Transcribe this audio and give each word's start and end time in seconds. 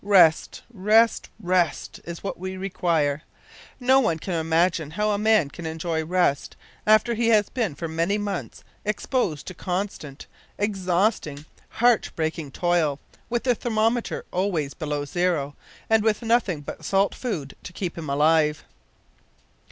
Rest! 0.03 0.63
rest! 0.73 1.29
rest! 1.39 1.99
is 2.05 2.23
what 2.23 2.39
we 2.39 2.57
require. 2.57 3.21
No 3.79 3.99
one 3.99 4.17
can 4.17 4.33
imagine 4.33 4.89
how 4.89 5.11
a 5.11 5.19
man 5.19 5.51
can 5.51 5.67
enjoy 5.67 6.03
rest, 6.03 6.55
after 6.87 7.13
he 7.13 7.27
has 7.27 7.49
been 7.49 7.75
for 7.75 7.87
many 7.87 8.17
months 8.17 8.63
exposed 8.83 9.45
to 9.45 9.53
constant, 9.53 10.25
exhausting, 10.57 11.45
heart 11.69 12.09
breaking 12.15 12.49
toil, 12.49 12.99
with 13.29 13.43
the 13.43 13.53
thermometer 13.53 14.25
always 14.31 14.73
below 14.73 15.05
zero, 15.05 15.55
and 15.87 16.01
with 16.03 16.23
nothing 16.23 16.61
but 16.61 16.83
salt 16.83 17.13
food 17.13 17.55
to 17.61 17.71
keep 17.71 17.95
him 17.95 18.09
alive. 18.09 18.63